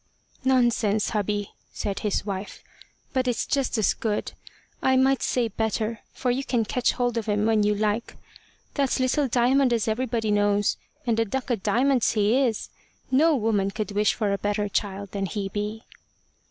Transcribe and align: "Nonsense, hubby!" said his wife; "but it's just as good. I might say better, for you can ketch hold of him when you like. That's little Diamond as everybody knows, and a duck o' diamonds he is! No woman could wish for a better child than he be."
"Nonsense, 0.43 1.09
hubby!" 1.11 1.51
said 1.73 1.99
his 1.99 2.25
wife; 2.25 2.63
"but 3.13 3.27
it's 3.27 3.45
just 3.45 3.77
as 3.77 3.93
good. 3.93 4.31
I 4.81 4.95
might 4.97 5.21
say 5.21 5.47
better, 5.47 5.99
for 6.11 6.31
you 6.31 6.43
can 6.43 6.65
ketch 6.65 6.93
hold 6.93 7.17
of 7.19 7.27
him 7.27 7.45
when 7.45 7.61
you 7.61 7.75
like. 7.75 8.15
That's 8.73 8.99
little 8.99 9.27
Diamond 9.27 9.71
as 9.73 9.87
everybody 9.87 10.31
knows, 10.31 10.77
and 11.05 11.19
a 11.19 11.25
duck 11.25 11.51
o' 11.51 11.55
diamonds 11.55 12.13
he 12.13 12.35
is! 12.35 12.69
No 13.11 13.35
woman 13.35 13.69
could 13.69 13.91
wish 13.91 14.15
for 14.15 14.33
a 14.33 14.39
better 14.39 14.67
child 14.67 15.11
than 15.11 15.27
he 15.27 15.49
be." 15.49 15.83